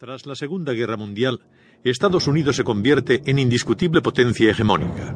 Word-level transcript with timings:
Tras 0.00 0.24
la 0.24 0.34
Segunda 0.34 0.72
Guerra 0.72 0.96
Mundial, 0.96 1.40
Estados 1.84 2.26
Unidos 2.26 2.56
se 2.56 2.64
convierte 2.64 3.20
en 3.26 3.38
indiscutible 3.38 4.00
potencia 4.00 4.50
hegemónica. 4.50 5.14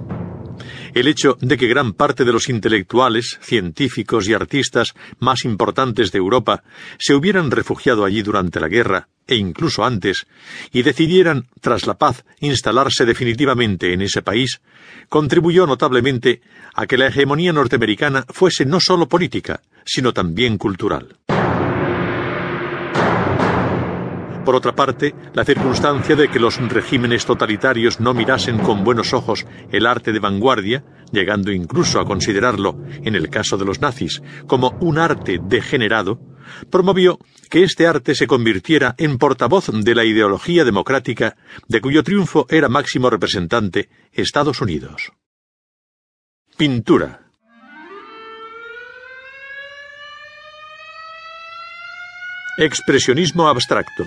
El 0.92 1.08
hecho 1.08 1.38
de 1.40 1.56
que 1.56 1.68
gran 1.68 1.94
parte 1.94 2.26
de 2.26 2.34
los 2.34 2.50
intelectuales, 2.50 3.38
científicos 3.40 4.28
y 4.28 4.34
artistas 4.34 4.92
más 5.20 5.46
importantes 5.46 6.12
de 6.12 6.18
Europa 6.18 6.64
se 6.98 7.14
hubieran 7.14 7.50
refugiado 7.50 8.04
allí 8.04 8.20
durante 8.20 8.60
la 8.60 8.68
guerra, 8.68 9.08
e 9.26 9.36
incluso 9.36 9.86
antes, 9.86 10.26
y 10.70 10.82
decidieran, 10.82 11.46
tras 11.62 11.86
la 11.86 11.96
paz, 11.96 12.26
instalarse 12.40 13.06
definitivamente 13.06 13.94
en 13.94 14.02
ese 14.02 14.20
país, 14.20 14.60
contribuyó 15.08 15.66
notablemente 15.66 16.42
a 16.74 16.86
que 16.86 16.98
la 16.98 17.06
hegemonía 17.06 17.54
norteamericana 17.54 18.26
fuese 18.28 18.66
no 18.66 18.80
solo 18.80 19.08
política, 19.08 19.62
sino 19.86 20.12
también 20.12 20.58
cultural. 20.58 21.16
Por 24.44 24.54
otra 24.54 24.74
parte, 24.74 25.14
la 25.32 25.44
circunstancia 25.44 26.16
de 26.16 26.28
que 26.28 26.38
los 26.38 26.58
regímenes 26.68 27.24
totalitarios 27.24 27.98
no 27.98 28.12
mirasen 28.12 28.58
con 28.58 28.84
buenos 28.84 29.14
ojos 29.14 29.46
el 29.72 29.86
arte 29.86 30.12
de 30.12 30.18
vanguardia, 30.18 30.84
llegando 31.12 31.50
incluso 31.50 31.98
a 31.98 32.04
considerarlo, 32.04 32.78
en 33.02 33.14
el 33.14 33.30
caso 33.30 33.56
de 33.56 33.64
los 33.64 33.80
nazis, 33.80 34.22
como 34.46 34.76
un 34.80 34.98
arte 34.98 35.40
degenerado, 35.42 36.20
promovió 36.70 37.18
que 37.48 37.62
este 37.62 37.86
arte 37.86 38.14
se 38.14 38.26
convirtiera 38.26 38.94
en 38.98 39.16
portavoz 39.16 39.70
de 39.72 39.94
la 39.94 40.04
ideología 40.04 40.64
democrática 40.64 41.36
de 41.66 41.80
cuyo 41.80 42.02
triunfo 42.02 42.46
era 42.50 42.68
máximo 42.68 43.08
representante 43.08 43.88
Estados 44.12 44.60
Unidos. 44.60 45.12
Pintura 46.58 47.23
Expresionismo 52.56 53.48
abstracto. 53.48 54.06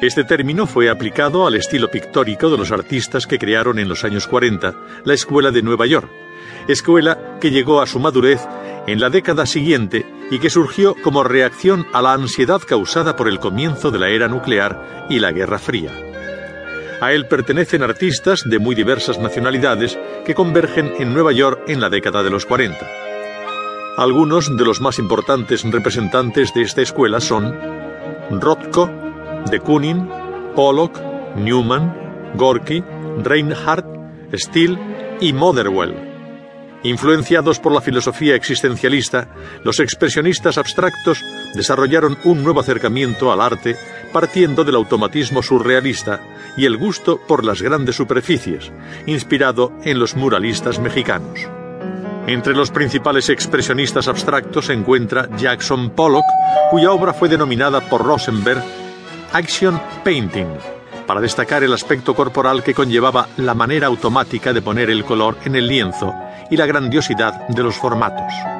Este 0.00 0.24
término 0.24 0.66
fue 0.66 0.90
aplicado 0.90 1.46
al 1.46 1.54
estilo 1.54 1.92
pictórico 1.92 2.50
de 2.50 2.58
los 2.58 2.72
artistas 2.72 3.28
que 3.28 3.38
crearon 3.38 3.78
en 3.78 3.88
los 3.88 4.02
años 4.02 4.26
40 4.26 4.74
la 5.04 5.14
Escuela 5.14 5.52
de 5.52 5.62
Nueva 5.62 5.86
York, 5.86 6.10
escuela 6.66 7.38
que 7.40 7.52
llegó 7.52 7.80
a 7.80 7.86
su 7.86 8.00
madurez 8.00 8.40
en 8.88 8.98
la 8.98 9.08
década 9.08 9.46
siguiente 9.46 10.04
y 10.32 10.40
que 10.40 10.50
surgió 10.50 10.96
como 11.00 11.22
reacción 11.22 11.86
a 11.92 12.02
la 12.02 12.12
ansiedad 12.12 12.60
causada 12.60 13.14
por 13.14 13.28
el 13.28 13.38
comienzo 13.38 13.92
de 13.92 14.00
la 14.00 14.08
era 14.08 14.26
nuclear 14.26 15.06
y 15.08 15.20
la 15.20 15.30
Guerra 15.30 15.60
Fría. 15.60 15.92
A 17.00 17.12
él 17.12 17.28
pertenecen 17.28 17.84
artistas 17.84 18.42
de 18.44 18.58
muy 18.58 18.74
diversas 18.74 19.20
nacionalidades 19.20 19.96
que 20.24 20.34
convergen 20.34 20.94
en 20.98 21.14
Nueva 21.14 21.30
York 21.30 21.62
en 21.68 21.80
la 21.80 21.90
década 21.90 22.24
de 22.24 22.30
los 22.30 22.44
40. 22.44 23.05
Algunos 23.96 24.54
de 24.54 24.62
los 24.62 24.82
más 24.82 24.98
importantes 24.98 25.62
representantes 25.64 26.52
de 26.52 26.60
esta 26.60 26.82
escuela 26.82 27.18
son 27.18 27.58
Rothko, 28.30 28.90
de 29.50 29.58
Kooning, 29.58 30.06
Pollock, 30.54 31.00
Newman, 31.34 32.34
Gorky, 32.34 32.84
Reinhardt, 33.24 33.86
Steele 34.34 34.78
y 35.18 35.32
Motherwell. 35.32 35.94
Influenciados 36.82 37.58
por 37.58 37.72
la 37.72 37.80
filosofía 37.80 38.34
existencialista, 38.34 39.28
los 39.64 39.80
expresionistas 39.80 40.58
abstractos 40.58 41.24
desarrollaron 41.54 42.18
un 42.24 42.44
nuevo 42.44 42.60
acercamiento 42.60 43.32
al 43.32 43.40
arte 43.40 43.76
partiendo 44.12 44.62
del 44.62 44.74
automatismo 44.74 45.42
surrealista 45.42 46.20
y 46.58 46.66
el 46.66 46.76
gusto 46.76 47.18
por 47.26 47.46
las 47.46 47.62
grandes 47.62 47.96
superficies, 47.96 48.70
inspirado 49.06 49.72
en 49.84 49.98
los 49.98 50.16
muralistas 50.16 50.78
mexicanos. 50.78 51.48
Entre 52.26 52.54
los 52.54 52.72
principales 52.72 53.28
expresionistas 53.28 54.08
abstractos 54.08 54.66
se 54.66 54.72
encuentra 54.72 55.28
Jackson 55.36 55.90
Pollock, 55.90 56.24
cuya 56.70 56.90
obra 56.90 57.12
fue 57.12 57.28
denominada 57.28 57.80
por 57.80 58.04
Rosenberg 58.04 58.62
Action 59.32 59.80
Painting, 60.02 60.48
para 61.06 61.20
destacar 61.20 61.62
el 61.62 61.72
aspecto 61.72 62.16
corporal 62.16 62.64
que 62.64 62.74
conllevaba 62.74 63.28
la 63.36 63.54
manera 63.54 63.86
automática 63.86 64.52
de 64.52 64.60
poner 64.60 64.90
el 64.90 65.04
color 65.04 65.36
en 65.44 65.54
el 65.54 65.68
lienzo 65.68 66.12
y 66.50 66.56
la 66.56 66.66
grandiosidad 66.66 67.46
de 67.46 67.62
los 67.62 67.76
formatos. 67.76 68.55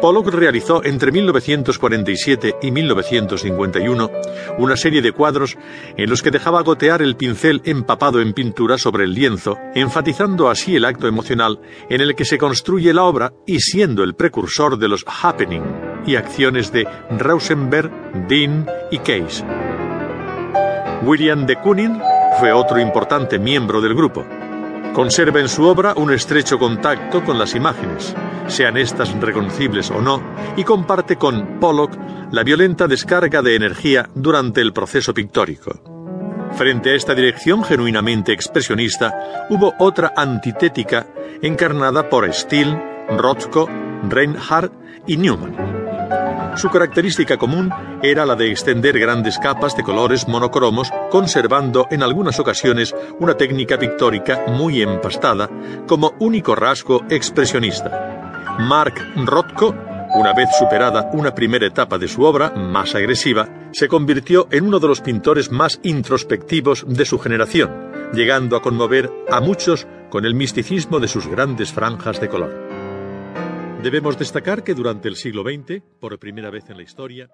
Pollock 0.00 0.28
realizó 0.28 0.82
entre 0.84 1.12
1947 1.12 2.56
y 2.62 2.70
1951 2.70 4.10
una 4.58 4.76
serie 4.76 5.02
de 5.02 5.12
cuadros 5.12 5.58
en 5.96 6.08
los 6.08 6.22
que 6.22 6.30
dejaba 6.30 6.62
gotear 6.62 7.02
el 7.02 7.16
pincel 7.16 7.60
empapado 7.64 8.20
en 8.20 8.32
pintura 8.32 8.78
sobre 8.78 9.04
el 9.04 9.14
lienzo, 9.14 9.58
enfatizando 9.74 10.48
así 10.48 10.76
el 10.76 10.86
acto 10.86 11.06
emocional 11.06 11.60
en 11.88 12.00
el 12.00 12.14
que 12.14 12.24
se 12.24 12.38
construye 12.38 12.94
la 12.94 13.04
obra 13.04 13.34
y 13.46 13.60
siendo 13.60 14.02
el 14.02 14.14
precursor 14.14 14.78
de 14.78 14.88
los 14.88 15.04
happening 15.06 15.62
y 16.06 16.16
acciones 16.16 16.72
de 16.72 16.88
Rausenberg, 17.10 17.90
Dean 18.26 18.66
y 18.90 18.98
Case. 18.98 19.44
William 21.02 21.46
de 21.46 21.56
Kooning 21.56 22.00
fue 22.38 22.52
otro 22.52 22.78
importante 22.80 23.38
miembro 23.38 23.80
del 23.80 23.94
grupo. 23.94 24.24
Conserva 24.94 25.38
en 25.38 25.48
su 25.48 25.64
obra 25.64 25.94
un 25.96 26.12
estrecho 26.12 26.58
contacto 26.58 27.24
con 27.24 27.38
las 27.38 27.54
imágenes, 27.54 28.14
sean 28.48 28.76
estas 28.76 29.12
reconocibles 29.20 29.90
o 29.90 30.02
no, 30.02 30.20
y 30.56 30.64
comparte 30.64 31.16
con 31.16 31.60
Pollock 31.60 31.96
la 32.32 32.42
violenta 32.42 32.88
descarga 32.88 33.40
de 33.40 33.54
energía 33.54 34.08
durante 34.14 34.60
el 34.60 34.72
proceso 34.72 35.14
pictórico. 35.14 35.80
Frente 36.52 36.90
a 36.90 36.94
esta 36.94 37.14
dirección 37.14 37.62
genuinamente 37.62 38.32
expresionista, 38.32 39.46
hubo 39.48 39.74
otra 39.78 40.12
antitética 40.16 41.06
encarnada 41.40 42.08
por 42.08 42.30
Steele, 42.32 43.06
Rothko, 43.16 43.68
Reinhardt 44.08 44.72
y 45.06 45.16
Newman. 45.16 45.79
Su 46.56 46.68
característica 46.68 47.36
común 47.38 47.70
era 48.02 48.26
la 48.26 48.34
de 48.34 48.50
extender 48.50 48.98
grandes 48.98 49.38
capas 49.38 49.76
de 49.76 49.82
colores 49.82 50.26
monocromos, 50.26 50.90
conservando 51.10 51.86
en 51.90 52.02
algunas 52.02 52.38
ocasiones 52.40 52.94
una 53.18 53.34
técnica 53.34 53.78
pictórica 53.78 54.44
muy 54.48 54.82
empastada, 54.82 55.48
como 55.86 56.14
único 56.18 56.54
rasgo 56.54 57.02
expresionista. 57.08 58.56
Mark 58.58 58.94
Rothko, 59.24 59.74
una 60.14 60.32
vez 60.34 60.48
superada 60.58 61.08
una 61.12 61.34
primera 61.34 61.66
etapa 61.66 61.98
de 61.98 62.08
su 62.08 62.24
obra, 62.24 62.50
más 62.50 62.94
agresiva, 62.94 63.48
se 63.72 63.88
convirtió 63.88 64.48
en 64.50 64.66
uno 64.66 64.80
de 64.80 64.88
los 64.88 65.00
pintores 65.00 65.50
más 65.52 65.78
introspectivos 65.84 66.84
de 66.86 67.04
su 67.04 67.18
generación, 67.18 67.70
llegando 68.12 68.56
a 68.56 68.62
conmover 68.62 69.10
a 69.30 69.40
muchos 69.40 69.86
con 70.10 70.24
el 70.26 70.34
misticismo 70.34 70.98
de 70.98 71.08
sus 71.08 71.28
grandes 71.28 71.72
franjas 71.72 72.20
de 72.20 72.28
color. 72.28 72.69
Debemos 73.82 74.18
destacar 74.18 74.62
que 74.62 74.74
durante 74.74 75.08
el 75.08 75.16
siglo 75.16 75.42
XX, 75.42 75.82
por 76.00 76.18
primera 76.18 76.50
vez 76.50 76.68
en 76.68 76.76
la 76.76 76.82
historia, 76.82 77.30